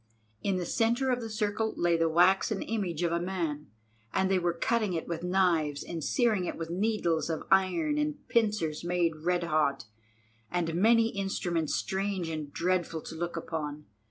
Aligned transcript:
In 0.41 0.57
the 0.57 0.65
centre 0.65 1.11
of 1.11 1.21
the 1.21 1.29
circle 1.29 1.75
lay 1.77 1.95
the 1.95 2.09
waxen 2.09 2.63
image 2.63 3.03
of 3.03 3.11
a 3.11 3.19
man, 3.19 3.67
and 4.11 4.31
they 4.31 4.39
were 4.39 4.55
cutting 4.55 4.93
it 4.93 5.07
with 5.07 5.21
knives 5.21 5.83
and 5.83 6.03
searing 6.03 6.45
it 6.45 6.57
with 6.57 6.71
needles 6.71 7.29
of 7.29 7.43
iron 7.51 7.99
and 7.99 8.27
pincers 8.27 8.83
made 8.83 9.15
red 9.17 9.43
hot, 9.43 9.85
and 10.49 10.73
many 10.73 11.09
instruments 11.09 11.75
strange 11.75 12.29
and 12.29 12.51
dreadful 12.51 13.03
to 13.03 13.13
look 13.15 13.37
upon. 13.37 13.85